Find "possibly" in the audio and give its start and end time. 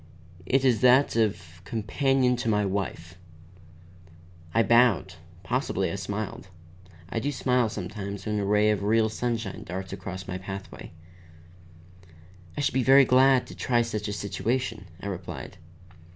5.43-5.91